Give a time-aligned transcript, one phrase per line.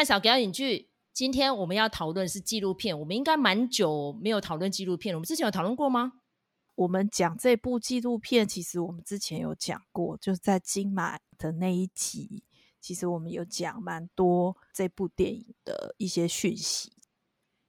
[0.00, 2.98] 麦嫂表演剧，今天我们要讨论是纪录片。
[2.98, 5.18] 我们应该蛮久没有讨论纪录片了。
[5.18, 6.14] 我们之前有讨论过吗？
[6.74, 12.42] 我们讲这部纪录片，其实我们之前有讲过，就是在金马的那一集，
[12.80, 16.90] 其实我们有讲蛮多这部电影的一些讯息。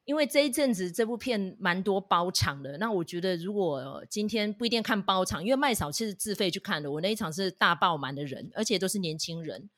[0.06, 9.70] 因为这一阵子这部片蛮多包场的，那我觉得如果今天不一定看包场，因为麦嫂是自费去看的，我那一场是大爆满的人，而且都是年轻人，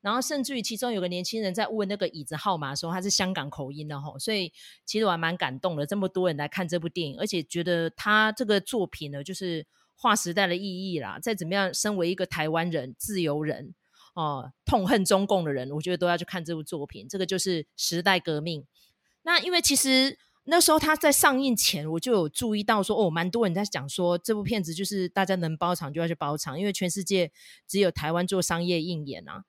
[0.00, 4.52] 然后甚至于其中有个年轻人在问那个椅子号码的时候，他是香港口音的吼，所以
[4.86, 9.66] 其实我还蛮感动的，这么多人来看这部电影，而且觉得他这个作品呢，就是
[9.96, 11.18] 划时代的意义啦。
[11.20, 13.74] 再怎么样，身为一个台湾人、自由人
[14.14, 18.64] 哦，痛恨中共的人，我觉得都要去看这部作品，这个就是时代革命。
[19.22, 27.30] 那因为其实那时候他在上映前，我就有注意到说，哦，蛮多人在讲说这部片子就是大家能包场就要去包场，因为全世界
[27.66, 29.44] 只有台湾做商业映演啊，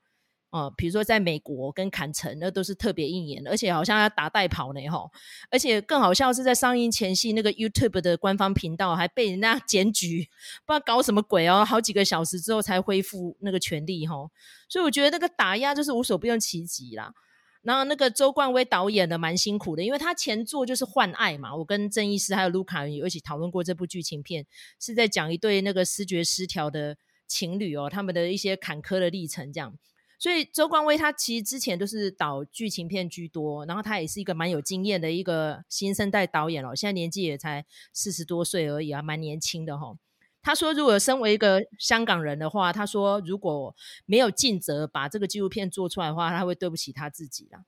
[0.52, 5.12] 呃，比如说在美国跟坎城，那都是特别映演，而且好像要打代跑呢，吼，
[5.52, 10.28] 而且更好笑是在上映前夕，那个 YouTube 的官方频道还被人家检举，
[10.66, 14.32] 不知道搞什么鬼哦，好几个小时之后才恢复那个权利，吼，
[14.68, 17.14] 所以我觉得那个打压就是无所不用其极啦。
[17.62, 24.46] 然后那个周冠威导演的蛮辛苦的，因为他前作就是《幻爱》嘛，我跟郑医师还有卢卡有一起讨论过这部剧情片，
[24.80, 26.96] 是在讲一对那个思觉失调的
[27.28, 29.76] 情侣哦，他们的一些坎坷的历程这样。
[30.20, 39.96] 所以周光威他其实之前都是导剧情片居多，然后他也是一个蛮有经验的一个新生代导演哦，现在年纪也才四十多岁而已啊，蛮年轻的哈、
[40.42, 43.74] 他说：“如果身为一个香港人的话，他说如果
[44.06, 47.64] 没有尽责把这个纪录片做出来的话，他会对不起他自己啦。”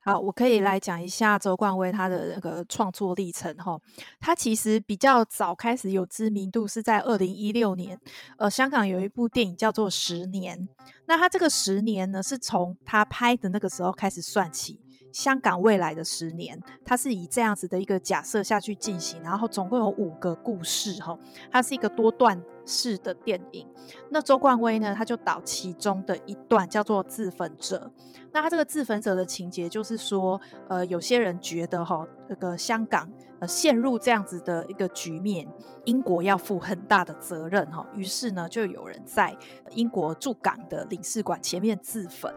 [0.00, 3.78] 好，我可以来讲一下周冠威他的那个创作历程哈。
[4.20, 8.00] 他其实比较早开始有知名度是在二零一六年，
[8.38, 10.58] 呃，香港有一部电影叫做《十年》，
[11.06, 14.80] 那他这个十年呢，是从他拍的那个时候开始算起。
[15.10, 21.18] 香港未来的十年，他是以这样子的一个假设下去进行，然后总共有五个故事哈，
[21.50, 23.66] 它是一个多段式的电影。
[24.10, 27.90] 那周冠威呢，他就导其中的一段叫做《自焚者》。
[28.30, 35.48] 那他这个自焚者的情节就是说，呃，有些人觉得哈，这个香港呃陷入这样子的一个局面，
[35.86, 37.86] 英国要负很大的责任哈。
[37.94, 39.34] 于是呢，就有人在
[39.70, 42.30] 英国驻港的领事馆前面自焚，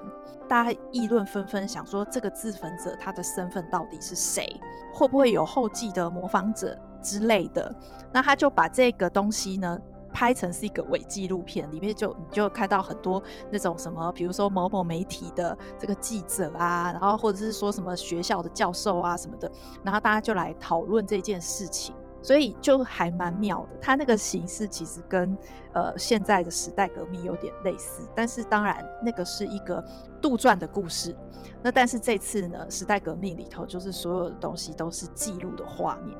[0.47, 4.47] 大家议论纷纷，想说这个自焚者他的身份到底是谁？
[4.93, 7.73] 会不会有后继的模仿者之类的？
[8.13, 9.77] 那他就把这个东西呢，
[10.13, 19.51] 拍成是一个伪纪录片，里面就你就看到很多那种什么，比如说某某媒体的这个记者啊，然后或者是说什么学校的教授啊什么的，
[19.83, 23.69] 然后大家就来讨论这件事情，所以就还蛮妙的。
[23.81, 25.37] 它那个形式其实跟
[25.73, 29.83] 呃现在的时代革命有点类似，但是当然那个是一个
[30.21, 31.15] 杜撰的故事。
[31.63, 36.17] 那但是这次呢，时代革命里头就是所有的东西都是记录的画面。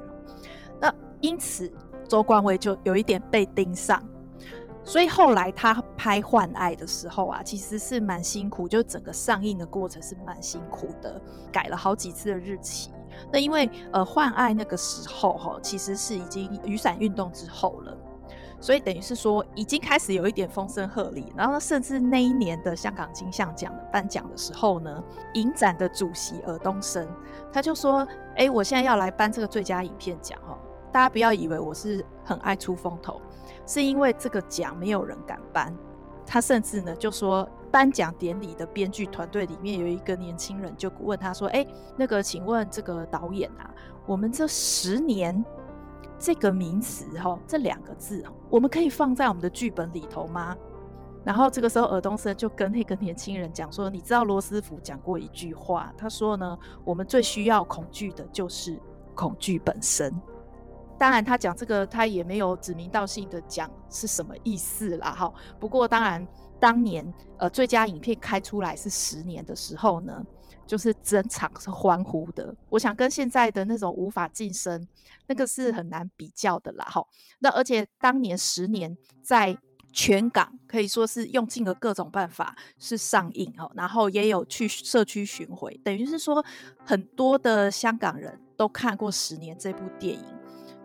[0.80, 1.72] 那因此。
[2.11, 4.03] 周冠威就有一点被盯上，
[4.83, 11.21] 所以后来他拍《幻爱》的时候啊，其实是蛮辛苦，就整个上映的过程是蛮辛苦的，
[11.53, 12.91] 改了好几次的日期。
[13.31, 17.97] 那因为呃，《幻爱》那个时候哈，其实是已经雨伞运动之后了，
[18.59, 21.23] 所以等于是说已经开始有一点风声鹤唳。
[21.33, 25.01] 然后甚至那一年的香港金像奖的颁奖的时候呢，
[25.35, 27.07] 影展的主席尔冬升
[27.53, 28.05] 他就说
[28.35, 30.57] ：“哎，我现在要来颁这个最佳影片奖哦。”
[30.91, 33.22] 大家不要以为我是很爱出风头，
[33.66, 35.75] 是因为这个奖没有人敢颁。
[36.25, 41.66] 他甚至呢就说，颁奖典礼的编剧团队里面有一个年轻人就问他说：“哎，
[41.97, 43.69] 那个，请问这个导演啊，
[44.06, 45.44] 我们这十年
[46.18, 50.56] 这个名词哈，这两个字，我们可以放在我们的剧本里头吗？”
[51.25, 58.80] 然后这个时候，尔东升就跟那个年轻人讲说：“你知道罗斯福讲过一句话，他说呢，我们最需要恐惧的就是
[59.16, 60.13] 恐惧本身。”
[61.01, 65.09] 当然，他讲这个，他也没有指名道姓的讲是什么意思啦。
[65.09, 66.24] 哈，不过当然，
[66.59, 70.24] 当年呃最佳影片开出来是十年的时候呢，
[70.68, 72.56] 就是整场是欢呼的。
[72.69, 74.88] 我想跟现在的那种无法晋升，
[75.25, 76.86] 那个是很难比较的啦。
[76.86, 77.03] 哈，
[77.39, 79.57] 那而且当年十年在
[79.92, 86.45] 全港可以说是用尽了各种办法是上映哦，然后也有去社区巡回，等于是说
[86.86, 90.40] 很多的香港人都看过十年这部电影。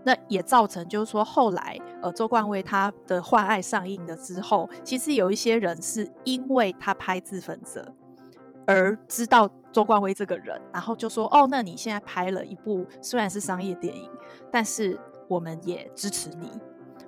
[0.06, 7.92] 那也造成，就是说，后来呃，周冠威他的《幻爱》上映了之后，其实有一些人是因为他拍《自焚者》
[8.68, 14.08] 而知道周冠威这个人，然后就说：“哦，那你现在拍了一部虽然是商业电影，
[14.48, 16.52] 但是我们也支持你。”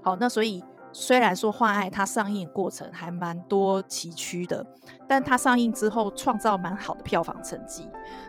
[0.03, 4.67] 好，那所以虽然说《幻爱》它上映过程还蛮多崎岖的，
[5.07, 7.89] 但它上映之后创造蛮好的票房成绩。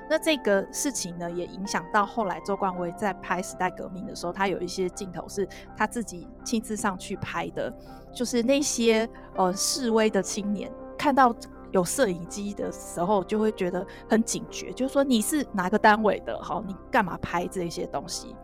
[0.10, 5.48] 那这个事情呢，也影响到后来周冠威在拍《时代革命》的时候，他有一些镜头是
[5.78, 7.72] 他自己亲自上去拍的，
[8.12, 11.34] 就是那些呃示威的青年看到
[11.72, 16.36] 有摄影机的时候，就会觉得很警觉，就是说你是哪个单位的？
[16.42, 18.36] 好，你干嘛拍这些东西？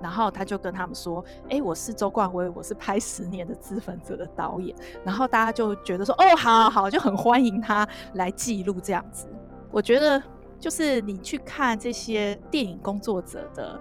[0.00, 9.28] 然后他就跟他们说：“哎，我是周冠威，我是拍《十年的资本者》的导演。”然后大家就觉得说：“哦，好好好，就很欢迎他来记录这样子。”
[9.70, 10.22] 我觉得。
[10.62, 13.80] 就是你去看这些电影工作者的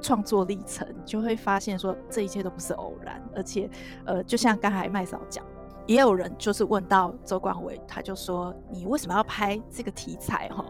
[0.00, 3.68] 创作历程，就会发现说这一切都不是偶然，而且，
[4.04, 5.44] 呃，就像刚才麦嫂讲，
[5.84, 10.64] 也有人就是问到周冠伟，他就说：“你为什么要拍这个题材？”哈，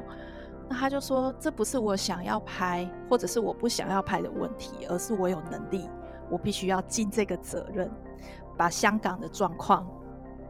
[0.70, 5.86] 那他就说：“这不是我想要拍，或者是我不想要拍的问题，而是我有能力，
[6.30, 7.90] 我必须要尽这个责任，
[8.56, 9.86] 把香港的状况，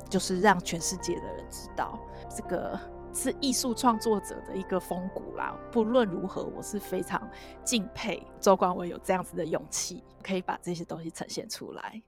[0.09, 1.99] 就是让全世界的人知道
[2.31, 2.79] 这个。”
[3.15, 5.57] 是艺术创作者的一个风骨啦。
[5.71, 7.29] 不论如何，我是非常
[7.65, 12.03] 敬佩周冠威有这样子的勇气，可以把这些东西呈现出来。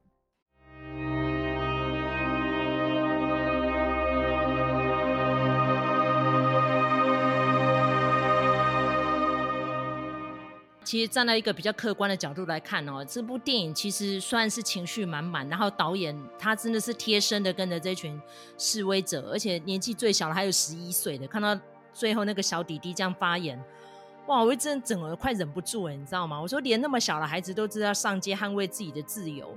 [10.84, 18.20] 其实站在一个比较客观的角度来看哦，这部电影其实算是情绪满满，然后导演他真的是贴身的跟着这群
[18.58, 21.58] 示威者，而且年纪最小的还有十一岁的，看到
[21.94, 23.58] 最后那个小弟弟这样发言，
[24.26, 26.38] 哇，我真的整个快忍不住了，你知道吗？
[26.38, 29.56] 我说连那么小的孩子都知道上街捍卫自己的自由，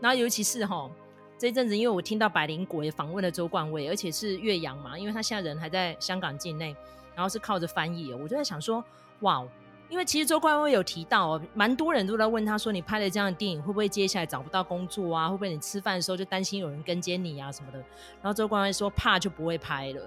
[0.00, 0.90] 然后尤其是哈
[1.38, 6.76] 这一阵子，因为我听到百灵果也访问了周冠威，而且是岳阳嘛，因为他现在人还在香港境内，
[7.14, 8.84] 然后是靠着翻译，我就在想说，
[9.20, 9.42] 哇。
[9.88, 15.28] 因为其实周冠威有提到哦，蛮多人都在问他说：“你拍了这样的电影，会不会接下来找不到工作啊？
[15.28, 17.78] 会不会你吃饭的时候就担心有人跟监你啊什么的？”
[18.20, 20.02] 然后周冠威说：“怕就不会拍了。”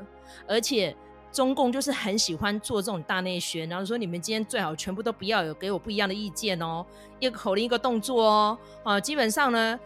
[0.46, 0.94] 而且
[1.32, 6.86] 中共就是很喜欢做这种大内宣，然后说你们今天最好全部都不要有给我不一样的意见哦，
[7.20, 9.80] 一个口令一个动作哦，啊，基本上呢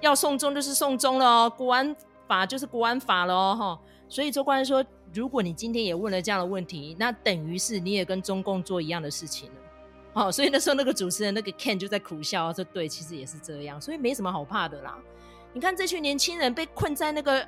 [0.00, 1.94] 要送中就是送中了哦，国安
[2.26, 3.78] 法就是国安法了哦，
[4.08, 4.84] 所以周冠威说。
[5.14, 9.56] 如果你今天也问了这样的问题，那等于是你也跟中共做一样的事情了。
[10.14, 14.98] 哦，所以那时候那个主持人那个 Ken 就在苦笑，说：“对，其实也是这样，所以没什么好怕的啦。
[15.54, 17.46] 你看这群年轻人被困在那个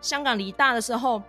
[0.00, 1.22] 香港理大的时候，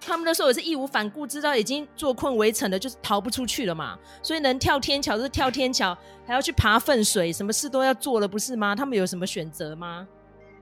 [0.00, 3.98] 他们那时候也是义无反顾，知道已经坐困围城了，就是逃不出去了嘛。
[4.22, 5.96] 所以能跳天桥就是跳天桥，
[6.26, 8.74] 还要去爬粪水，什么事都要做了，不是吗？
[8.74, 10.06] 他们有什么选择吗？”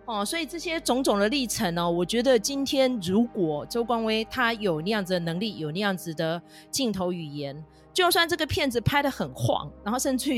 [0.08, 6.40] 哦，所以这些种种的历程呢、哦，我觉得今天如果周光威他有那样子的能力，有那样子的
[6.70, 7.62] 镜头语言，
[7.92, 10.30] 就算这个片子拍得很晃，然后甚至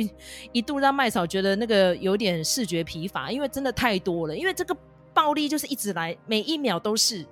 [0.50, 4.76] 一度让麦嫂觉得那个有点视觉疲乏，因为真的太多了，因为这个
[5.14, 7.24] 暴力就是一直来，每一秒都是，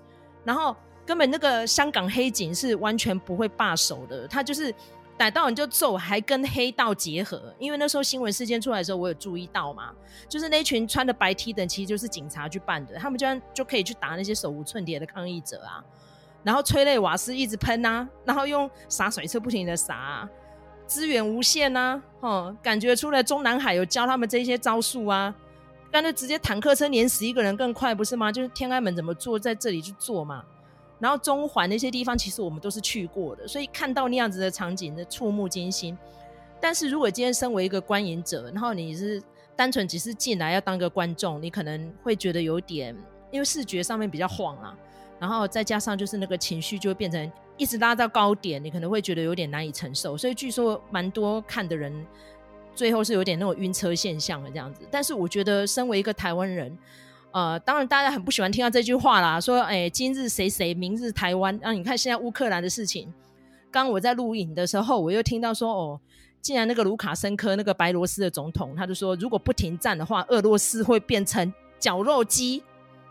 [0.44, 4.73] 然后根本那个香港黑警是完全不会罢手的，他就是。
[5.18, 9.92] 逮到人就揍，还跟黑道结合，因为那时候新闻事件出来的时候，我有注意到嘛，
[10.28, 15.84] 就是那群穿的白 T 的，其实就是警察去办的，他们居然就可以去打那些手无寸铁的抗议者啊，
[16.44, 20.28] 然后催泪瓦斯一直喷啊，然后用洒水车不停的洒，
[20.86, 25.34] 资源无限啊，哦，感觉出来中南海有教他们这些招数啊，
[25.90, 28.30] 干脆直接坦克车碾死一个人更快不是吗？
[28.30, 30.44] 就是天安门怎么做，在这里去做嘛。
[31.00, 35.97] 然后中环那些地方，其实我们都是去过的，所以看到那样子的场景，的触目惊心。
[36.61, 39.23] 但是如果今天身为一个观影者，然后你是
[39.55, 42.97] 单纯只是进来要当个观众，你可能会觉得有点，
[43.31, 44.76] 因为视觉上面比较晃啊，
[45.21, 50.17] 然后再加上就是那个情绪就会变成一直拉到高点，你可能会觉得有点难以承受。
[50.17, 52.05] 所以据说蛮多看的人
[52.75, 54.83] 最后是有点那种晕车现象的这样子。
[54.90, 56.76] 但是我觉得身为一个台湾人。
[57.30, 61.58] 呃，当然，大家很不喜欢听到这句话啦，说，哎、今日谁谁，明日台湾。
[61.62, 63.12] 啊，你看现在乌克兰的事情，
[63.70, 66.00] 刚我在录影的时候，我又听到说，哦，
[66.40, 72.62] 既然那个卢卡申科那个白罗斯的总统，他就说，如果不停战的话，俄罗斯会变成绞肉机，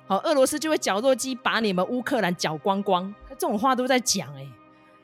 [0.08, 3.14] 好，俄罗斯就会绞肉机把你们乌克兰绞光光。
[3.30, 4.48] 这种话都在讲，哎，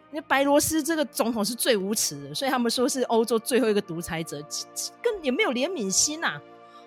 [0.09, 4.43] 那白罗斯这个总统是最无耻的，所以他们说是欧洲最后一个独裁者，
[5.03, 6.41] 更也没有怜悯心呐、啊。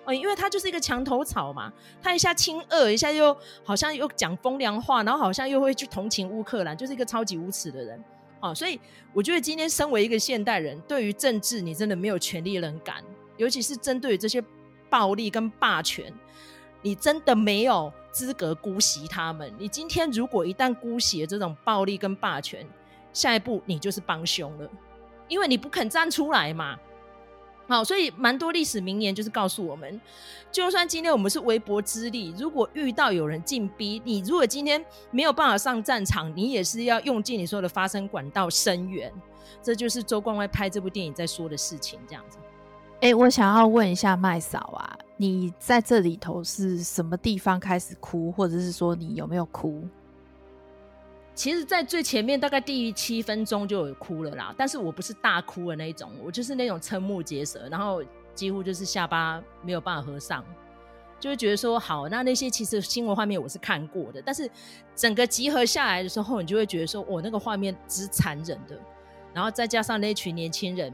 [0.07, 1.71] 哦，因为他就是一个墙头草嘛，
[2.01, 8.01] 他一下亲俄，一下又好像又讲风凉话，然后好像又会去同情乌克兰，就是一个超级无耻的人。
[8.39, 8.79] 哦，所以
[9.13, 13.03] 我觉得今天身为一个现代人，对于政治你真的没有权利能感，
[13.35, 14.41] 尤其是针对这些
[14.89, 16.13] 暴力跟霸权，
[16.81, 19.53] 你真的没有资格姑息他们。
[19.59, 22.65] 你今天如果一旦姑息了这种暴力跟霸权，
[23.11, 24.69] 下一步你就是帮凶了，
[25.27, 26.77] 因为你不肯站出来嘛。
[27.67, 29.99] 好，所以蛮多历史名言就是告诉我们，
[30.51, 39.11] 就算今天我们是微薄之力，如果遇到有人进逼你，如果今天没有办法上战场，你也是要用尽你所有的发声管道声援。
[39.61, 42.37] 这就是周冠威拍这部电影在说的事情，这样子。
[43.01, 49.83] 哎、我想要问一下麦嫂啊，你在这里头是什么地方开始哭，或者是说你有没有哭？
[51.37, 58.03] 其实，在最前面大概第七分钟就有哭了啦，但是我不是大哭的那一种，我就是那种瞠目结舌，然后
[58.33, 60.43] 几乎就是下巴没有办法合上，
[61.19, 64.49] 就会觉得说好，那那些其实新闻画面我是看过的，但是
[64.95, 68.75] 整个集合下来的时候，你就会觉得说，我那个画面之残忍的，
[69.31, 70.91] 然后再加上那群年轻人。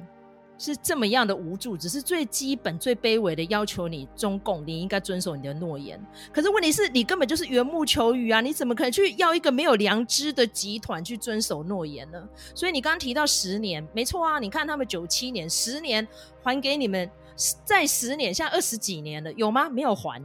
[0.64, 6.02] 是这么样的无助，只是最基本、最卑微的要求你中共，你应该遵守你的诺言。
[6.32, 8.40] 可是问题是你根本就是缘木求鱼啊！
[8.40, 12.30] 你怎么可能去要一个没有良知的集团去遵守诺言呢？
[12.56, 14.40] 所以你刚刚提到十年，没错啊！
[14.40, 16.08] 你看他们九七年，十年
[16.42, 17.12] 还给你们，
[17.66, 19.68] 再十年，现在二十几年了，有吗？
[19.68, 20.24] 没有还。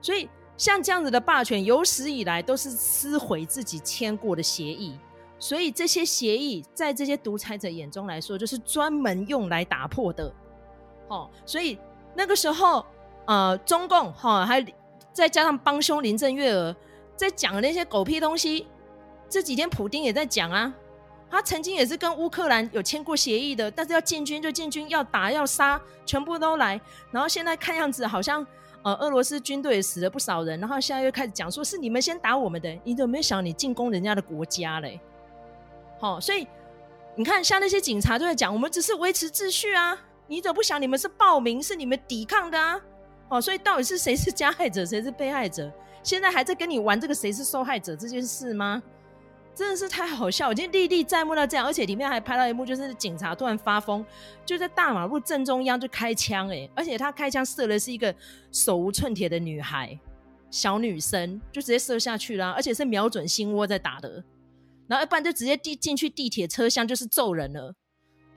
[0.00, 0.26] 所以
[0.56, 4.98] 像这样子的霸权，有史以来都是撕毁自己签过的协议。
[5.44, 10.32] 所以这些协议在这些独裁者眼中来说，就是专门用来打破的。
[11.08, 11.78] 哦，所以
[12.14, 12.82] 那个时候，
[13.26, 14.64] 呃，中共哈、哦、还
[15.12, 16.74] 再加上帮凶林郑月娥
[17.14, 18.66] 在讲那些狗屁东西。
[19.28, 20.74] 这几天普丁也在讲啊，
[21.30, 26.80] 他曾经也是跟乌克兰有签过协议的，但是要进军就进军，要打要杀，全部都来。
[27.10, 28.46] 然后现在看样子好像，
[28.82, 34.98] 呃，俄罗斯军队死了不少人，然后现在又开始讲说是你们先打我们的，你有没有想你进攻人家的国家嘞？
[36.04, 36.46] 哦，所以
[37.16, 42.78] 你看，像那些警察都在讲，我们只是维持秩序啊，你怎么不想你们是暴民，是你们抵抗的啊？
[43.30, 45.72] 哦，所以到底是谁是加害者，谁是被害者？
[46.02, 48.82] 现在还在跟你玩这个谁是受害者这件事吗？
[49.54, 54.04] 真的是太好笑，我今天历历在目到这样，而且里面还拍到一幕，就是警察突然发疯，
[54.44, 58.14] 就在大马路正中央就开枪，哎，而且他开枪射的是一个
[58.52, 59.98] 手无寸铁的女孩，
[60.50, 64.22] 小女生，就直接射下去了，而且是瞄准心窝在打的。
[64.86, 67.74] 然后一般就直接地进去地铁车厢就是揍人了，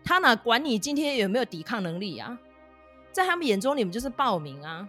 [0.04, 2.38] 他哪管你今天有没有抵抗能力啊？
[3.12, 4.88] 在他们眼中，你们就是暴民啊！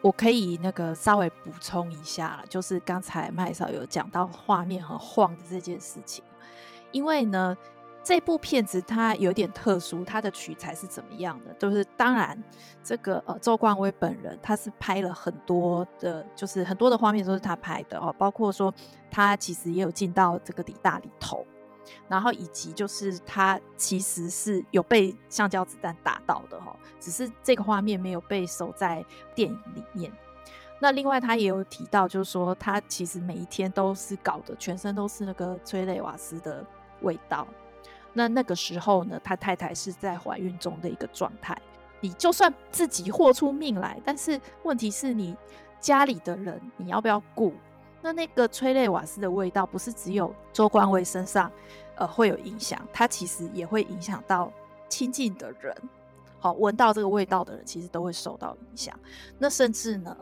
[0.00, 6.24] 我可以那个稍微补充一下，就是刚才麦少有讲到画面很晃的这件事情，
[6.92, 7.56] 因为呢。
[8.08, 11.52] 这部片子它有点特殊，它的取材是怎么样的？
[11.58, 12.42] 就是当然，
[12.82, 18.72] 这个呃周冠威本人他是拍了很多的，就是很多的画面都是他拍的哦，包括说
[19.10, 21.46] 他其实也有进到这个理大里头，
[22.08, 30.10] 然后以及就是他其实是有被橡胶子弹打到的哦，只是这个画面没有被收在电影里面。
[30.80, 36.64] 那另外他也有提到，就是说他其实每一天都是搞的全身都是那个催泪瓦斯的
[37.02, 37.46] 味道。
[38.12, 41.56] 那那个时候呢，他太太是在怀孕中的一个状态。
[42.00, 45.36] 你就算自己豁出命来，但是问题是你
[45.80, 47.52] 家里的人，你要不要顾？
[48.00, 51.50] 那那个催泪瓦斯的味道，不是只有周冠威身上，
[51.96, 54.52] 呃，会有影响，它其实也会影响到
[54.88, 55.74] 亲近的人。
[56.38, 58.96] 好，闻到这个味道的人，其实都会受到影响。
[59.36, 60.16] 那甚至呢，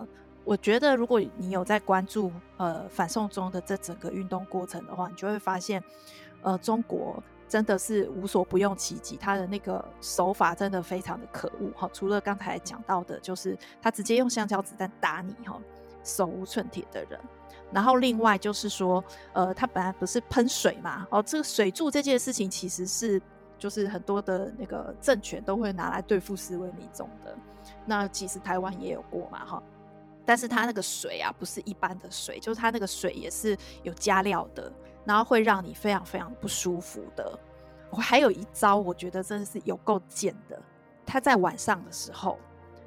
[0.45, 5.85] 我觉得如果你有在关注呃反送中的这整个运动过程的话，你就会发现，
[6.41, 7.23] 呃，中国。
[7.49, 11.89] 真的是无所不用其极，他的那个手法真的非常的可恶哈。
[11.93, 15.61] 除了刚才讲到的，就是他直接用橡胶子弹打你哈，
[16.03, 17.19] 手无寸铁的人。
[17.73, 23.21] 然后另外就是说，呃，他本来不是喷水嘛，哦，这个水柱这件事情其实是
[23.59, 27.37] 就是很多的那个政权都会拿来对付示威民众的。
[27.85, 29.63] 那其实台湾也有过嘛哈，
[30.25, 34.73] 但是他那个水啊，不是一般的水，就是他那个水也是有加料的。
[35.07, 37.39] 然后会让你非常非常不舒服的。
[37.89, 40.61] 我还有一招，我觉得真的是有够贱的。
[41.07, 42.37] 他在晚上的时候，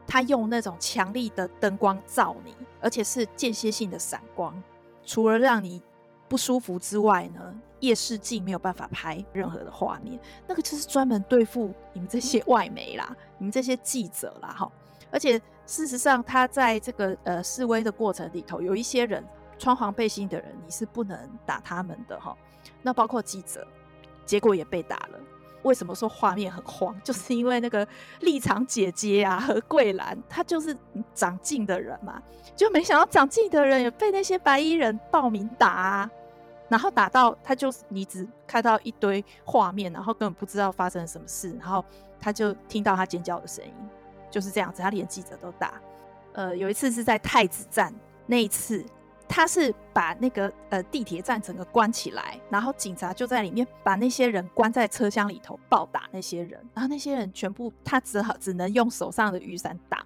[0.06, 4.62] 他用那种强力的灯光照你，而且是间歇性的闪光，
[5.06, 5.82] 除了让你
[6.28, 10.20] 不舒服之外呢，夜视镜没有办法拍任何的画面。
[10.46, 14.70] 那个就是专门对付你们这些外媒啦，你们这些记者啦，哈。
[15.10, 19.24] 而且事实上，他在这个呃示威的过程里头，有一些人。
[19.60, 22.36] 穿黄背心的人，你是不能打他们的哈。
[22.82, 23.68] 那包括记者，
[24.26, 25.20] 结果也被打了。
[25.64, 26.98] 为什么说画面很慌？
[27.04, 27.86] 就是因为那个
[28.22, 30.76] 立场姐姐啊，何桂兰，她就是
[31.14, 32.22] 长进的人嘛，
[32.56, 36.10] 就没想到长进的人也被那些白衣人暴民打啊。
[36.70, 41.84] 然后打到他就是你只看到一堆画面，然后根本不知道发生了什么事，然后
[42.22, 43.74] 他就听到他尖叫的声音，
[44.32, 44.82] 就是这样子。
[44.82, 45.74] 他连记者都打。
[46.32, 47.94] 呃，有一次是在太子站
[48.26, 48.86] 那一次。
[49.32, 60.04] 他是把那个呃地铁站整个关起来，然后警察就在里面把那些人关在车厢里头暴打那些人，然后那些人全部他只好只能用手上的雨伞挡，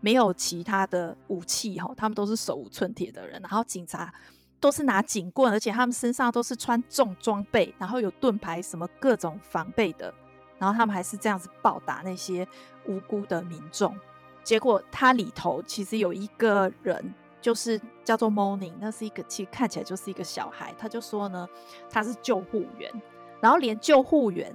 [0.00, 4.12] 没有其他的武器哈，他们都是手无寸铁的人，然后警察
[4.58, 10.12] 都是拿警棍，而且他们身上都是穿重装备，然后有盾牌什么各种防备的，
[10.58, 12.46] 然后他们还是这样子暴打那些
[12.86, 13.96] 无辜的民众，
[14.42, 17.14] 结果他里头其实有一个人。
[17.40, 21.48] 就是叫做 Morning，那是一个其实看起来就是一个小孩，他就说呢，
[21.88, 22.90] 他是救护员，
[23.40, 24.54] 然后连救护员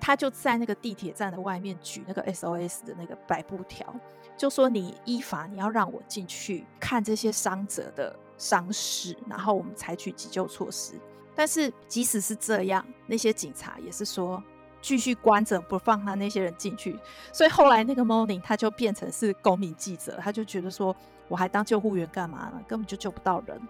[0.00, 3.94] 他就在那个地铁站的外面举那个 SOS 的那个白布条，
[4.36, 10.94] 就说你依法你要让我进去看这些伤者的伤势，然后我们采取急救措施。
[11.34, 14.42] 但是即使是这样，那些警察也是说
[14.86, 16.96] 继续关着不放他那些人进去，
[17.32, 20.94] 所以后来那个 Morning 他就变成是公民记者，他就觉得说。
[21.28, 22.62] 我还当救护员干嘛呢？
[22.68, 23.60] 根本就救不到人，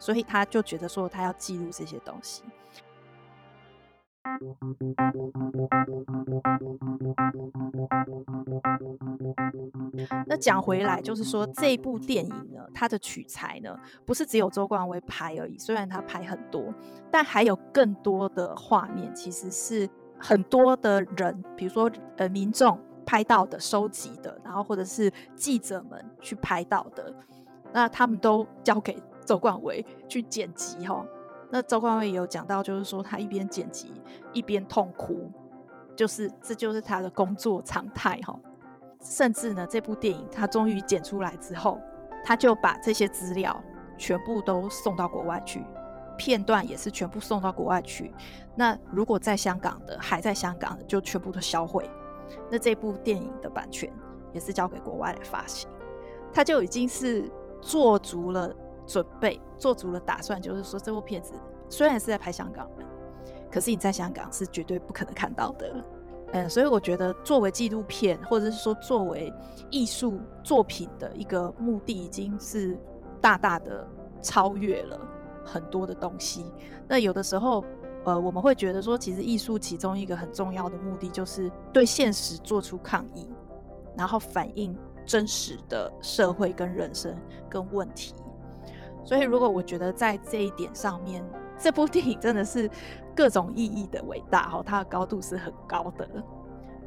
[0.00, 2.42] 所以他就觉得说他要记录这些东西。
[10.26, 15.56] 那讲回来，就是说这部电影呢，它的取材呢，不是只有周冠威拍而已。
[15.56, 16.74] 虽然他拍很多，
[17.12, 22.78] 但还有更多的画面，其实是很多的人，比如说呃民众。
[23.06, 27.14] 拍到的、收集的，然后或者是记者们去拍到的，
[27.70, 31.04] 那他们都交给周冠威去剪辑哈。
[31.50, 33.92] 那周冠威也有讲到，就是说他一边剪辑
[34.32, 35.30] 一边痛哭，
[35.94, 38.34] 就是这就是他的工作常态哈。
[39.02, 41.78] 甚至呢，这部电影他终于剪出来之后，
[42.24, 43.62] 他就把这些资料
[43.98, 45.62] 全部都送到国外去，
[46.16, 48.12] 片段也是全部送到国外去。
[48.54, 51.88] 那如果在香港的，还在香港的，就全部都销毁。
[52.50, 53.92] 那这部电影的版权
[54.32, 55.68] 也是交给国外来发行，
[56.32, 57.30] 他就已经是
[57.60, 58.52] 做足了
[58.86, 61.34] 准备，做足了打算，就是说这部片子
[61.68, 62.86] 虽然是在拍香港人，
[63.50, 65.84] 可是你在香港是绝对不可能看到的。
[66.32, 69.32] 嗯，所以我觉得作为纪录片，或者是说作为
[69.70, 72.76] 艺术作品的一个目的，已经是
[73.20, 73.86] 大大的
[74.20, 74.98] 超越了
[75.44, 76.44] 很多的东西。
[76.88, 77.64] 那有的时候。
[78.06, 83.26] 呃，我们会觉得说，其实艺术其中一个很重要的目的，就是对现实做出抗议，
[83.96, 84.76] 然后反映
[85.06, 87.16] 真实的社会跟人生
[87.48, 88.14] 跟问题。
[89.06, 91.24] 所以，如果我觉得在这一点上面，
[91.58, 92.70] 这部电影真的是
[93.16, 96.06] 各种意义的伟大哈，它的高度是很高的。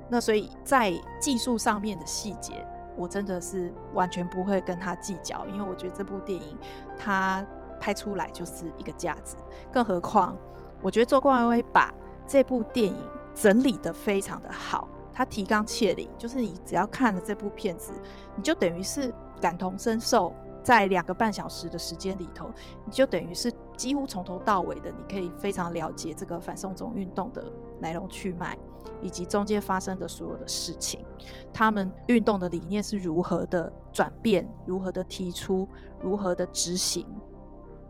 [0.08, 2.63] 那所以在技术上面的细节，
[2.96, 6.56] 我真的是完全不会跟他计较，因为我觉得这部电影
[6.96, 7.43] 它
[7.80, 9.36] 拍出来就是一个价值，
[9.72, 10.38] 更何况。
[10.82, 11.94] 我觉得周冠威把
[12.28, 12.96] 这部电影
[13.34, 17.92] 整理得非常的好，他提纲挈领，就是你只要看了这部片子，
[18.36, 22.50] 你就等于是感同身受，在两个半小时的时间里头，
[22.86, 27.44] 你就等于是几乎从头到尾的，你可以非常了解这个反送中运动的
[27.80, 28.58] 来龙去脉，
[29.02, 31.04] 以及中间发生的所有的事情，
[31.52, 35.68] 他们运动的理念是如何的转变，如何的提出，
[36.00, 37.08] 如何的执行。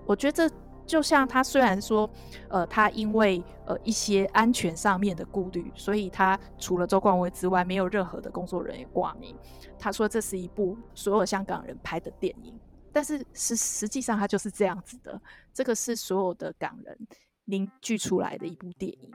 [0.07, 0.55] 我觉得这。
[0.87, 2.09] 就像他虽然说，
[2.47, 9.35] 呃，他因为呃一些安全上面的顾虑，所以他除了周冠威之外，没有任何的工作人员挂名。
[9.77, 12.57] 他说这是一部所有香港人拍的电影，
[12.93, 15.21] 但是实实际上他就是这样子的，
[15.53, 16.97] 这个是所有的港人
[17.43, 19.11] 凝聚出来的一部电影。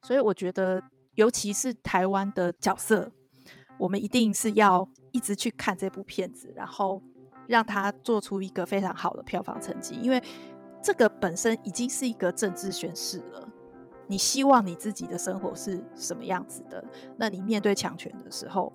[0.00, 0.82] 所以我觉得，
[1.16, 3.12] 尤其是台湾的角色，
[3.76, 7.02] 我们一定是要一直去看这部片子，然后
[7.46, 10.22] 让他做出一个非常好的票房成绩，因为。
[10.86, 13.48] 这个本身已经是一个政治宣示了，
[14.06, 16.84] 你希望你自己的生活是什么样子的？
[17.16, 18.70] 那你面对强权的时候，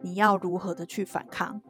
[0.00, 1.62] 你要如何的去反抗？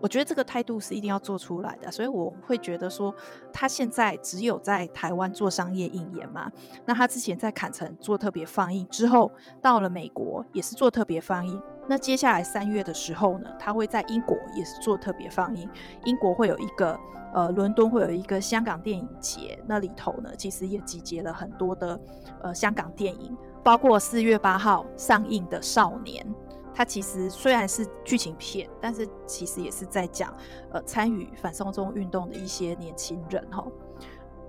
[0.00, 3.12] 我觉得这个态度是一定要做出来的，所以我会觉得说，
[3.52, 6.48] 他现在只有在台湾做商业映演嘛，
[6.86, 11.60] 那他之前在坎城做特别放映之后，到了美国也是做特别放映。
[11.88, 15.68] 那接下来三月的时候呢，他会在英国也是做特别放映。
[16.04, 17.00] 英国会有一个，
[17.32, 21.98] 呃，伦敦会有一个香港电影节，那里头呢，其实也集结了很多的，
[22.42, 26.22] 呃，香港电影，包括四月八号上映的《少年》，
[26.74, 30.30] 它其实虽然是剧情片，但是其实也是在讲，
[30.70, 33.66] 呃，参与反送中运动的一些年轻人哈，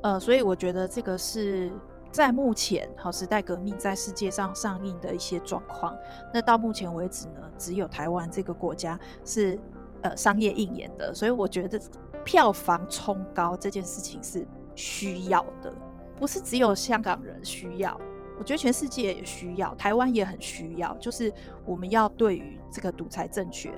[0.04, 1.72] 呃，所以我觉得这个是。
[2.12, 5.96] 在目前，好时代革命在世界上上映的一些状况，
[6.34, 9.60] 那到目前为止呢，只有台湾这个国家是
[10.02, 11.80] 呃商业映演的，所以我觉得
[12.24, 15.72] 票房冲高这件事情是需要的，
[16.18, 17.96] 不是只有香港人需要，
[18.40, 21.32] 我觉得全世界也需要，台湾也很需要，就是
[21.64, 23.72] 我们要对于这个独裁政权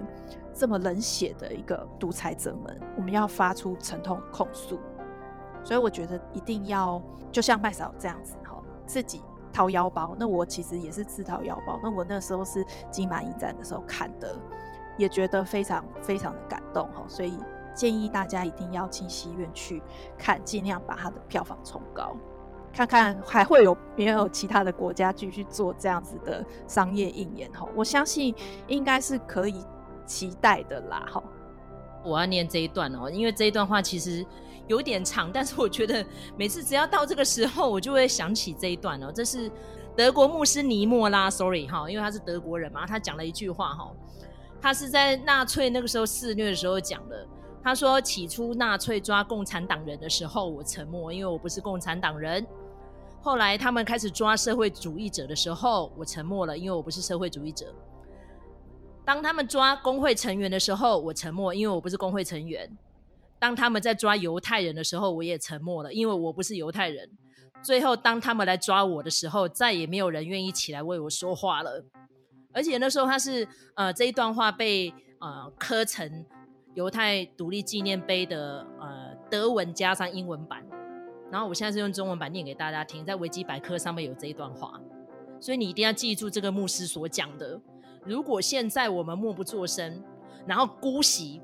[0.53, 4.79] 这么冷血的一个独裁者们，我们要发出沉痛控诉。
[5.63, 9.21] 所以我觉得一定要就像麦嫂这样子哈，自己
[9.53, 10.15] 掏腰包。
[10.17, 11.79] 那我其实也是自掏腰包。
[11.83, 14.35] 那我那时候是金马影展的时候看的，
[14.97, 17.03] 也觉得非常非常的感动哈。
[17.07, 17.37] 所以
[17.75, 19.81] 建议大家一定要进戏院去
[20.17, 22.15] 看，尽量把它的票房冲高，
[22.73, 27.67] 看看还会有没有其他的国家继续做这样子的商业映演哈。
[27.75, 28.33] 我相信
[28.67, 29.63] 应该是可以
[30.05, 31.23] 期待的啦哈。
[32.03, 34.25] 我要念这一段哦，因为这一段话其实。
[34.71, 36.03] 有点长，但是我觉得
[36.37, 39.11] 每次只要到这个时候，我就会想起这一段哦。
[39.13, 39.51] 这是
[39.97, 43.91] 德国牧师尼莫拉，sorry 哈，因为他是德国人嘛，他讲了一句话哈，
[44.61, 47.27] 他是在纳粹那个时候肆虐的时候讲的。
[47.63, 52.43] 他说：“起初纳粹抓共产党人的时候，我沉默，因为我不是共产党人；
[53.21, 57.67] 后来他们开始抓社会主义者的时候，我沉默了，因为我不是社会主义者；
[59.05, 62.67] 当他们抓工会成员的时候，我沉默，因为我不是工会成员。”
[63.41, 67.09] 当他们在抓犹太人的时候，我也沉默了，因为我不是犹太人。
[67.63, 71.83] 最后，当他们来抓我的时候，再也没有人愿意起来为我说话了。
[72.53, 76.23] 而且那时候，他是呃这一段话被呃刻成
[76.75, 80.63] 犹太独立纪念碑的呃德文加上英文版。
[81.31, 84.79] 然后我现在是用中文版念给大家听，在维基百科上面有这一段话，
[85.39, 87.59] 所以你一定要记住这个牧师所讲的：
[88.05, 90.03] 如果现在我们默不作声，
[90.45, 91.41] 然后姑息。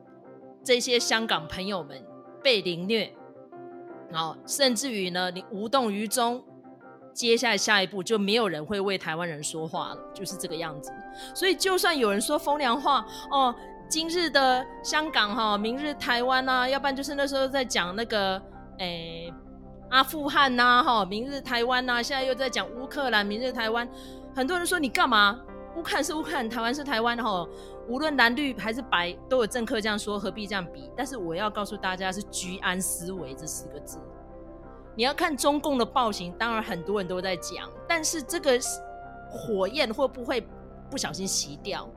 [0.68, 1.98] 这些香港朋友们
[2.44, 3.10] 被凌虐，
[4.12, 6.44] 然后甚至于呢，你无动于衷，
[7.14, 10.92] 接下来下一步就没有人会为台湾人说话了，就是这个样子。
[11.34, 13.56] 所以，就算有人说风凉话哦，
[13.88, 18.42] 今日的香港哈，明日台湾啊，要不然就是那时候在讲那个
[18.80, 19.34] 诶
[19.90, 23.88] 阿富汗呐哈，明日台湾呐，现在又在讲乌克兰，明日台湾，
[24.36, 25.40] 很多人说你干嘛？
[25.78, 27.48] 乌克兰是乌克兰，台湾是台湾哈。
[27.88, 30.92] 无论蓝绿还是白，都有政客这样说，何必这样比？
[30.98, 34.00] 但是我要告诉大家，是居安思危这四个字。
[34.96, 38.60] 你要看中共的暴行，当然很多人都在讲，但是这个
[39.30, 40.46] 火焰会不会
[40.90, 41.88] 不小心熄掉？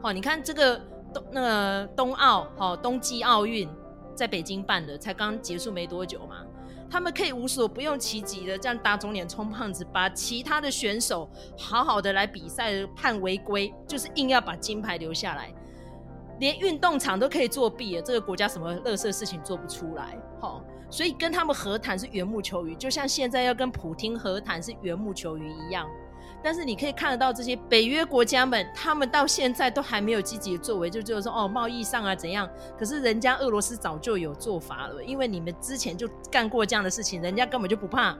[0.00, 0.80] 好，你看这个
[1.12, 3.68] 冬那个冬奥，好冬季奥运
[4.14, 6.36] 在北京办的，才刚结束没多久嘛。
[6.94, 11.28] 他们可以无所不用其极的这样打肿脸充胖子，把其他的选手
[11.58, 15.52] 好好的来比赛判违规，就是硬要把金牌留下来，
[16.38, 20.16] 连运动场都可以作弊了，这个国家什么垃圾事情做不出来？
[20.40, 25.88] 哦，所以跟他们和谈是缘木求鱼，就像现在要跟普京和谈是缘木求鱼一样。
[26.44, 32.46] 但是你可以看得到这些北约国家们，他们到现在都还没有积极的作为，就就是说哦，贸易上啊怎样？
[32.78, 38.14] 可是人家俄罗斯早就有做法了，因为你们之前就干过这样的事情，人家根本就不怕，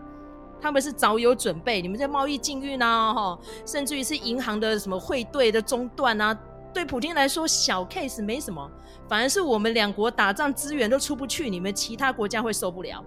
[0.59, 1.83] 他们是早有准备。
[1.83, 6.35] 你们在贸易禁运啊，哈，甚至于是银行的什么汇兑的中断啊，
[6.73, 8.71] 对普京来说小 case 没什么，
[9.07, 13.05] 反而是我们两国打仗资源都出不去，你们其他国家会受不了。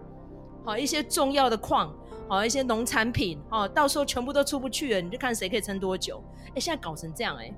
[0.64, 1.92] 好，一些重要的矿。
[2.30, 6.22] 好，一些农产品，哦，到时候全部都出不去了，你就看谁可以撑多久。
[6.54, 7.54] 哎、现在搞成这样、哎，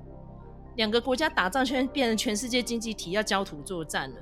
[0.76, 4.16] 两个国家打仗，现在变成全世界经济体要焦土作战了。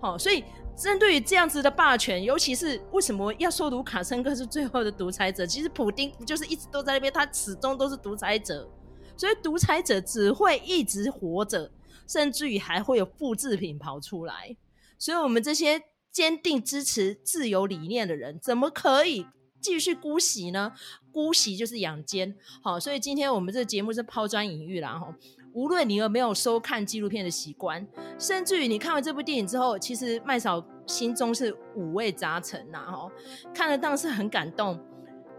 [0.00, 0.42] 好，所以
[0.76, 5.46] 针对于这样子的霸权，尤其是为什么要说卢卡申科是最后的独裁者？
[5.46, 8.68] 其实普丁就是一直都在那边，他始终都是独裁者，
[9.16, 11.70] 所以独裁者只会一直活着，
[12.08, 14.56] 甚至于还会有复制品跑出来。
[14.98, 15.80] 所以我们这些
[16.10, 19.26] 坚定支持自由理念的人，怎么可以？
[19.60, 20.72] 继续姑息呢？
[21.12, 24.98] 姑息就是养奸，好，所以今天我们这节目是抛砖引玉啦。
[24.98, 25.14] 哈。
[25.52, 27.84] 无论你有没有收看纪录片的习惯，
[28.20, 32.78] 甚至于你看完这部电影之后，其实麦嫂心中是五味杂陈呐。
[32.78, 33.10] 哈，
[33.52, 34.78] 看了当时很感动，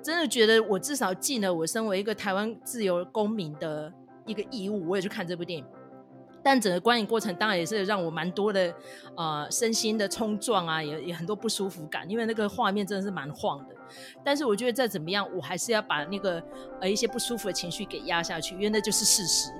[0.03, 3.91] 真的觉得我至少尽了我身为一个台湾自由公民的
[4.25, 5.65] 一个义务，我也去看这部电影。
[6.43, 8.73] 但整个观影过程当然也是让我蛮多的
[9.15, 13.75] 呃身心的冲撞啊，也也很多不舒服感，因为那个画面真的是蛮晃的。
[14.23, 16.41] 但是我觉得再怎么样，我还是要把那个
[16.79, 19.51] 呃一些不舒服的情绪给压下去，因为那就是事实。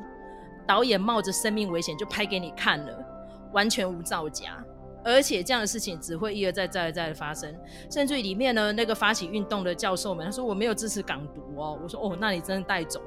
[0.66, 3.06] 导演冒着生命危险就拍给你看了，
[3.52, 4.64] 完全无造假，
[5.04, 7.54] 而且这样的事情只会一而再再而再的发生。
[7.90, 13.02] 甚至里面呢，那个发起运动的教授们他说我没有支持港独哦，我说哦，那你真的带走。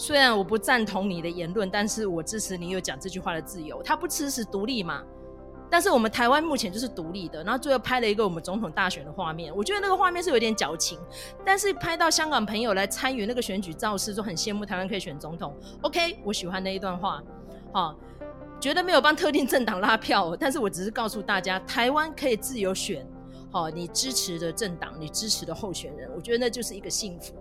[0.00, 3.82] 虽然我不赞同你的言论，但是我支持你有讲这句话的自由。
[3.82, 5.02] 他不支持独立嘛？
[5.70, 10.98] 但是我们台湾目前就是独立的，然后最后拍了一个我们总统大选的画面，我觉得那个画面是有点矫情，
[11.44, 15.54] 但是拍到香港朋友来参与那个选举造势，就很羡慕台湾可以选总统。
[15.82, 17.22] OK，我喜欢那一段话，
[17.70, 17.94] 好，
[18.58, 23.06] 绝对没有帮特定政党拉票，但是我只是告诉大家，台湾可以自由选，
[23.52, 27.34] 好，你支持的政党，你支持的候选人，我觉得那就是一个幸福。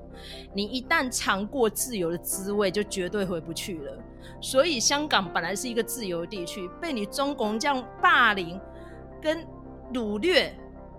[0.53, 3.97] 你一旦尝过自由的滋味，就绝对回不去了。
[4.41, 8.59] 所以香港本来是一个自由地区，被你中共这样霸凌、
[9.21, 9.45] 跟
[9.93, 10.51] 掳掠，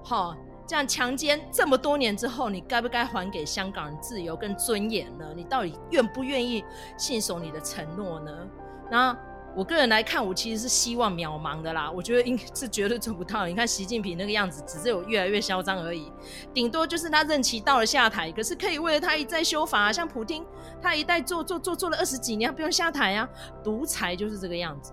[0.04, 5.32] 哈，这样强奸这么多年之后，你该不该还给香港人自由跟尊严呢？
[5.34, 6.64] 你到底愿不愿意
[6.96, 8.48] 信守你的承诺呢？
[8.88, 9.18] 那？
[9.56, 11.90] 我个人来看，我其实是希望渺茫的啦。
[11.90, 13.46] 我觉得应是绝对做不到。
[13.46, 16.10] 你看习近平那个样子，只是有越来越嚣张而已。
[16.54, 19.92] 顶多就是他任期到了下台，可是可以为了他一再修法。
[19.92, 20.44] 像普丁，
[20.80, 23.28] 他一代做做做做了二十几年，不用下台啊。
[23.64, 24.92] 独裁就是这个样子。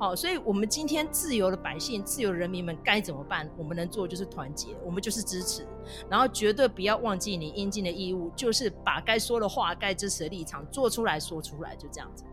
[0.00, 3.50] 好，所以我们今天自由的百姓、自由人民们该怎么办？
[3.58, 5.66] 我们能做就是团结，我们就是支持，
[6.08, 12.24] 然后绝对不要忘记你应尽的义务，就是把该说的话、该支持的立场做出来说出来，就这样子。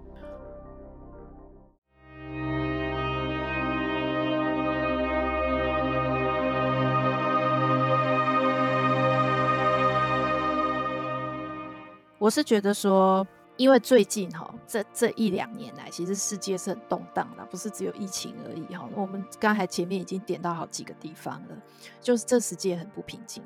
[12.26, 13.24] 我是觉得说，
[13.56, 18.90] 因为最近哈，这这一两年来，其实世界是很动荡的，不是只有疫情而已哈。
[18.96, 21.56] 我们刚才前面已经点到好几个地方了，
[22.02, 23.44] 就是这世界很不平静。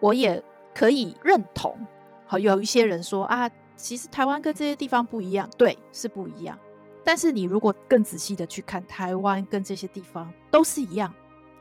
[0.00, 0.42] 我也
[0.74, 1.76] 可以认同，
[2.24, 6.58] 好，有一些人说啊，其实台湾跟这些地方不一样，对，是不一样。
[7.04, 11.12] 但是你如果更仔细的去看，台湾跟这些地方都是一样。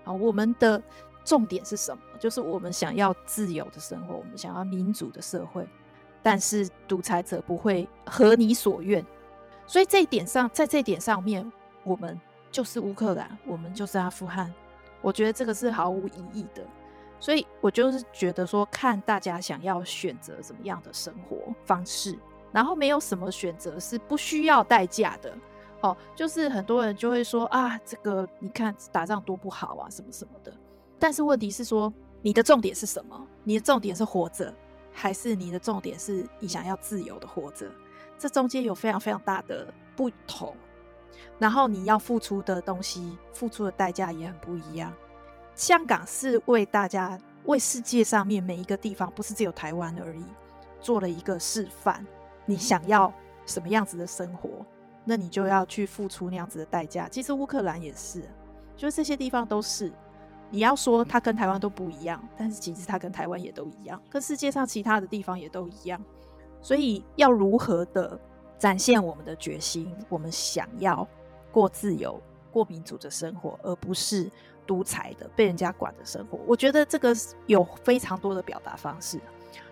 [0.05, 0.81] 好，我们的
[1.25, 2.01] 重点是什么？
[2.17, 5.67] 就是我们想要自由的生活，我们想要民主的社会。
[6.23, 9.05] 但是独裁者不会合你所愿，
[9.65, 11.51] 所以这一点上，在这一点上面，
[11.83, 12.19] 我们
[12.51, 14.53] 就是乌克兰，我们就是阿富汗。
[15.01, 16.63] 我觉得这个是毫无疑义的。
[17.19, 22.17] 所以我就是觉得说，看大家想要选择怎么样的生活方式，
[22.51, 25.31] 然后没有什么选择是不需要代价的。
[25.81, 30.51] 哦，就是很多人就会说啊，这个你看打仗多不好啊，什么什么的。
[30.97, 33.27] 但是问题是说，你的重点是什么？
[33.43, 34.53] 你的重点是活着。
[34.91, 37.69] 还是你的重点是你想要自由的活着，
[38.17, 40.55] 这中间有非常非常大的不同，
[41.39, 44.93] 然后你要付出的东西、付出的代价也很不一样。
[45.55, 50.23] 香港是为大家、为世界上面每一个地方，不是只有台湾而已，
[50.79, 52.05] 做了一个示范。
[52.45, 53.13] 你想要
[53.45, 54.65] 什么样子的生活，
[55.03, 57.07] 那你就要去付出那样子的代价。
[57.09, 58.23] 其实乌克兰也是，
[58.75, 59.91] 就是这些地方都是。
[60.51, 65.99] 你要说它跟台湾都不一样，但是其实它跟台湾也都一样，跟世界上其他的地方也都一样。
[66.61, 68.19] 所以要如何的
[68.59, 71.07] 展现我们的决心，我们想要
[71.51, 74.29] 过自由、过民主的生活，而不是
[74.67, 76.37] 独裁的被人家管的生活。
[76.45, 77.15] 我觉得这个
[77.47, 79.19] 有非常多的表达方式，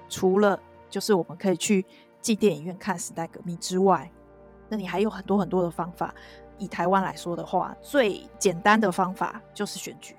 [0.08, 1.86] 除了就是我们可以去
[2.22, 4.10] 进电影院看时代革命之外，
[4.68, 6.15] 那你还有很多很多的方法。
[6.58, 10.15] 以台湾来说的话，最简单的方法就是选举。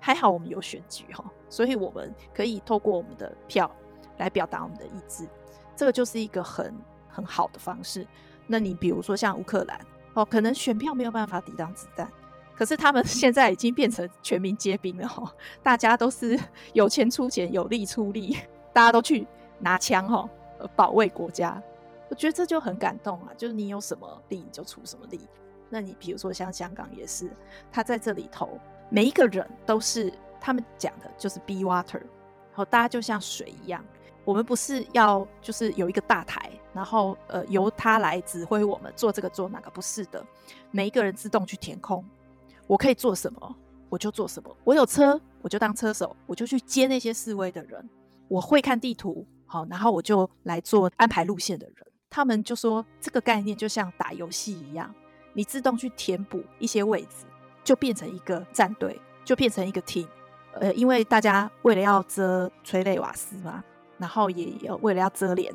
[0.00, 3.70] 还好我们有选举哈， 所以我们可以透过我们的票
[4.18, 5.28] 来表达我们的意志，
[5.76, 6.74] 这个就是一个很
[7.08, 8.06] 很好的方式。
[8.46, 9.80] 那你比如说像乌克兰
[10.14, 12.10] 哦，可能选票没有办法抵挡子弹，
[12.56, 15.32] 可是他们 现在已经变成全民皆兵了哈，
[15.62, 16.38] 大家都是
[16.72, 18.36] 有钱出钱，有力出力，
[18.72, 19.26] 大家都去
[19.58, 20.28] 拿枪哈，
[20.74, 21.62] 保卫国家。
[22.08, 25.20] 我觉得这就很感动啊，就是你有什么力你就出什么力。
[25.68, 27.30] 那你比如说像香港也是，
[27.70, 28.58] 他在这里头。
[28.90, 33.84] 每一个人都是他们讲的，就是 be water，然后大家就像水一样。
[34.24, 40.22] 我们不是要就是有一个大台，然后呃由他来指挥我们做这个做那个，不是的。
[40.70, 42.04] 每一个人自动去填空，
[42.66, 43.56] 我可以做什么
[43.88, 44.54] 我就做什么。
[44.64, 47.88] 我有车我就当车手，我就去接那些示威的人。
[48.28, 51.86] 我会看地图，好，然后我就来做安排路线的人。
[52.10, 54.94] 他们就说这个概念就像打游戏一样，
[55.32, 57.24] 你自动去填补一些位置。
[57.68, 60.08] 就变成一个战队，就变成一个 team，
[60.54, 63.62] 呃，因为大家为了要遮催泪瓦斯嘛，
[63.98, 65.54] 然后也为了要遮脸，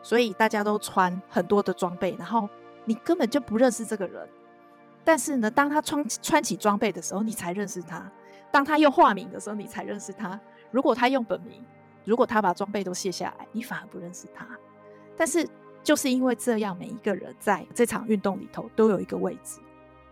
[0.00, 2.48] 所以大家都穿很多的装备，然后
[2.84, 4.28] 你根本就不认识这个人，
[5.02, 8.08] 但是呢，当他穿穿起装备的时候，你才认识他；
[8.52, 10.38] 当他用化名的时候，你才认识他。
[10.70, 11.60] 如果他用本名，
[12.04, 14.46] 如果他把装备都卸下来，你反而不认识他。
[15.16, 15.44] 但是
[15.82, 19.58] 就是因为这样，每一个人在这场运动里头都有一个位置。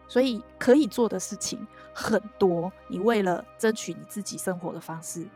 [0.08, 5.26] 所以可以做的事情很多，你为了争取你自己生活的方式，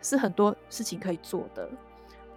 [0.00, 1.68] 是很多事情可以做的。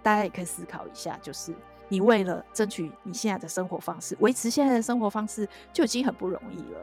[0.02, 1.54] 大家也可以思考一下，就是
[1.88, 6.78] 你为了争取你现在的生活方式，维持现在的生活方式就已经很不容易了。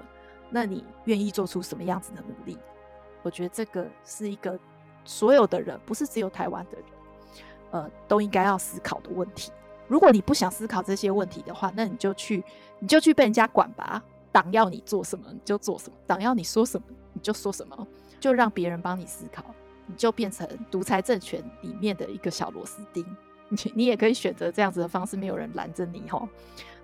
[0.50, 2.58] 那你愿意做出什么样子的努力？
[3.22, 4.60] 我觉得这个是一个
[5.06, 6.86] 所有的人，不是只有台湾的人，
[7.72, 9.52] 呃，都应该要思考的问题。
[9.88, 12.44] 如果你不想思考这些问题的话，那你就去，
[12.80, 14.04] 你就去被人家管吧。
[14.32, 17.88] 党要你做什么你就做什么，党要你说什么你就说什么，
[18.20, 19.44] 就让别人帮你思考。
[19.88, 23.06] 你就变成独裁政权里面的一个小螺丝钉。
[23.50, 26.26] 你你也可以选择这样子的方式，没有人拦着你哈。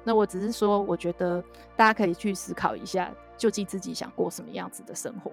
[0.03, 1.41] 那我只是说，我觉得
[1.75, 5.31] 大家可以去思考一下，究竟自己想过什么样子的生活。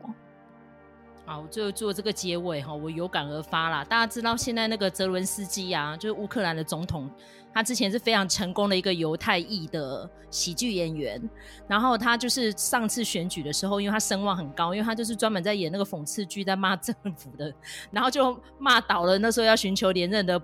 [1.26, 3.82] 啊，我，最后做这个结尾哈，我有感而发啦。
[3.84, 7.10] 大家知道现在那个泽伦斯基啊，就是乌克兰的总统，
[7.52, 11.20] 他之前是非常成功的一个犹太裔的喜剧演员。
[11.66, 17.52] 然后他就是上次选举的时候，因为他声望很高，因为他就是专门在演那个讽刺剧，在骂政府的，
[17.90, 20.40] 然后就骂倒了那时候要寻求连任的。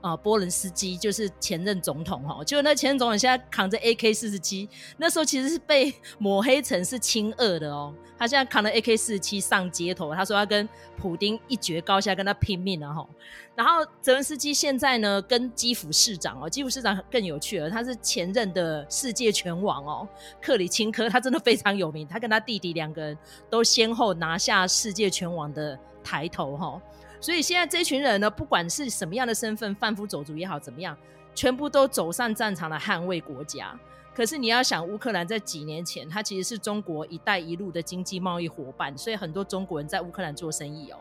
[0.00, 7.94] 啊，波伦斯基就是前任总统哈，就那前任总统现在扛着 AK 四十七，那时候其实是被 抹黑成是亲俄的哦。
[8.18, 13.06] 他现在扛着 AK 四十七上街头，他说要跟普丁一决高下，跟他拼命了哈。
[13.54, 20.08] 然后泽伦斯基现在呢，跟基辅市长哦，基辅市长更有趣了，他是前任的世界拳王哦，
[20.40, 23.18] 克里钦科，他真的非常有名，他跟他弟弟两个人
[23.50, 26.80] 都先后拿下世界拳王的抬头哈。
[27.20, 30.96] 所以现在这群人呢，不管是什么样的身份，贩夫走卒也好，怎么样，
[31.34, 33.78] 全部都走上战场来捍卫国家。
[34.14, 40.96] 可是你要想，乌克兰在几年前，它其实是中国“一带一路”的经济贸易伙伴，所以很多中国人在乌克兰做生意哦。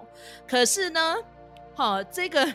[0.47, 1.15] 可是呢，
[1.73, 2.45] 好，这个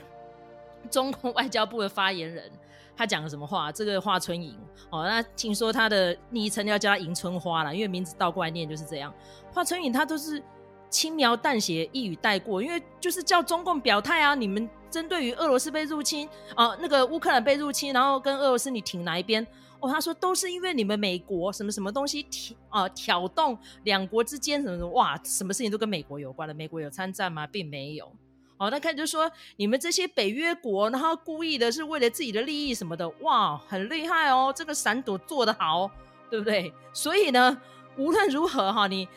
[0.90, 2.50] 中共外交部的发言人
[2.96, 3.72] 他讲了什么话？
[3.72, 4.54] 这个华春莹
[4.90, 9.14] 哦，那听说他的昵称要叫他迎春花了，因为名字倒过来念就是这样。
[9.52, 10.42] 华春莹他都是。
[10.90, 14.34] 轻描淡写，一语带过，因为就是叫中共表态啊！
[14.34, 19.46] 你们针对于俄罗斯被入侵啊，那个乌克兰被入侵，然后跟俄罗斯你挺哪一边？
[19.78, 26.52] 哦，他说都是因为你们美国什么什么东西挑啊挑动两国之间什么什么哇，什么事情都跟美国有关了。
[26.52, 27.46] 美国有参战吗？
[27.46, 28.12] 并没有。
[28.58, 34.52] 哦，那看就说你们这些北约国，然后故意的是为了自己的利益什么的，哇，很厉害哦！
[34.54, 35.90] 这个闪躲做得好，
[36.28, 36.70] 对不对？
[36.92, 37.56] 所以呢，
[37.96, 39.08] 无论如何哈，你。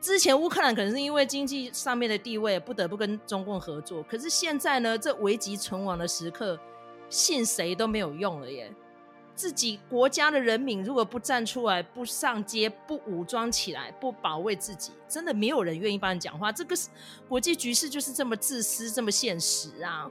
[0.00, 6.58] 之前乌克兰可能是因为经济上面的地位不得不跟中共合作，可是现在呢，这危急存亡的时刻，
[7.10, 8.72] 信谁都没有用了耶。
[9.34, 16.50] 自己国家的人民如果不站出来、不上街、不武装起来、不保卫自己，真的没有人愿意帮你讲话。
[16.50, 16.74] 这个
[17.28, 20.10] 国际局势就是这么自私、这么现实啊！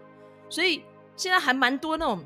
[0.49, 0.83] 所以
[1.15, 2.23] 现在还蛮多那种。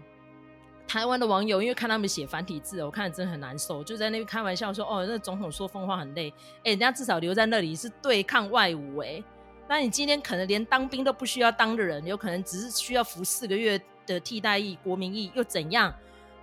[0.88, 6.32] 台湾的网友因为看他们写繁体字，我看着真的很难受，就在那边开玩笑说：“哦，那总统说疯话很累，
[6.64, 9.24] 哎，人家至少留在那里是对抗外侮，哎，
[9.68, 15.92] 那你今天可能连当兵都不需要当的人，有可能只是需要服四个月的替代役、国民役，又怎样？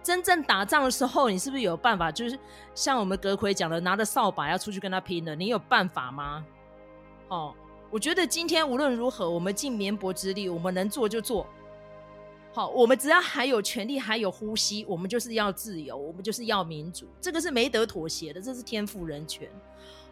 [0.03, 2.11] 真正打仗的时候，你是不是有办法？
[2.11, 2.37] 就是
[2.75, 6.45] 像我们阁奎讲的，拿着扫把要出去跟他拼的，你有办法吗？
[7.29, 7.55] 哦，
[7.91, 11.47] 我觉得今天无论如何，我们尽绵薄之力，我们能做就做。”
[12.53, 19.49] 好，我们只要还有权利，还有呼吸，我们就是要自由，我们就是要民主，这个是没得妥协的，这是天赋人权。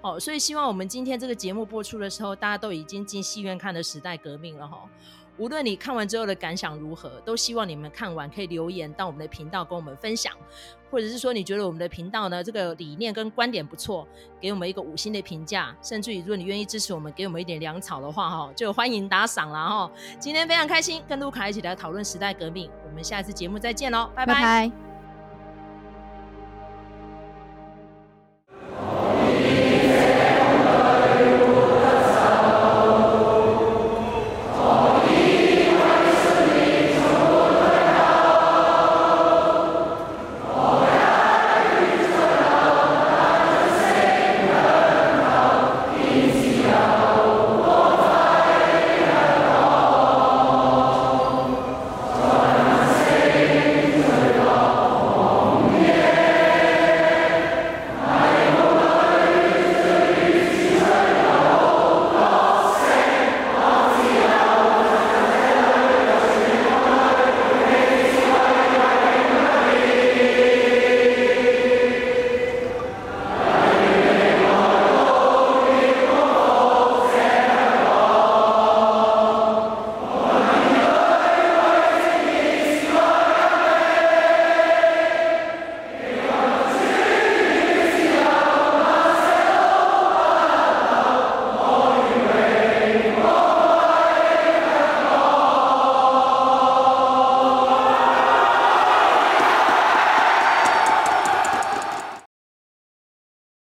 [0.01, 4.89] 好，所以希望我们今天这个节目播出的时候，大家都已经进戏院看的《时代革命》了哈。
[5.39, 10.33] 无论你看完之后的感想如何，都希望你们看完可以留言到我们的频道跟我们分享，
[10.91, 14.07] 或者是说你觉得我们的频道呢，这个理念跟观点不错，
[14.41, 19.91] 给我们一个五星的评价，甚至于如果你愿意支持我们，给我们一点粮草的话哈，就欢迎打赏了哈。
[20.19, 24.88] 今天非常开心跟卢卡一起来讨论时代革命，我们下次节目再见喽，拜拜。